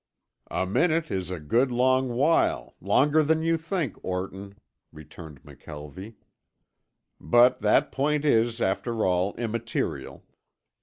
[0.49, 4.57] "A minute is a good long while, longer than you think, Orton,"
[4.91, 6.15] returned McKelvie.
[7.19, 10.25] "But that point is, after all, immaterial.